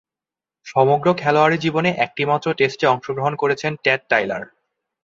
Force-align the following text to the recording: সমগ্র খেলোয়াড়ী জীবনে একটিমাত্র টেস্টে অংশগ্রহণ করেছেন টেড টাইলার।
সমগ্র 0.65 1.07
খেলোয়াড়ী 1.13 1.57
জীবনে 1.57 1.89
একটিমাত্র 1.97 2.47
টেস্টে 2.53 2.85
অংশগ্রহণ 2.87 3.33
করেছেন 3.35 3.71
টেড 3.83 4.01
টাইলার। 4.09 4.43